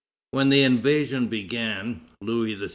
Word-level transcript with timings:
When 0.31 0.49
the 0.49 0.63
invasion 0.63 1.27
began, 1.27 2.01
Louis 2.21 2.55
XVI. 2.55 2.69